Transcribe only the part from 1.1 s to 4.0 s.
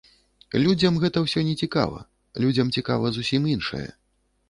ўсё не цікава, людзям цікава зусім іншае.